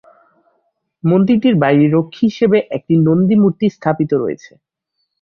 [1.03, 4.51] মন্দিরটির বাইরে রক্ষী হিসেবে একটি নন্দী মূর্তি স্থাপিত রয়েছে।